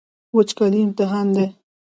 [0.35, 1.45] وچکالي امتحان دی.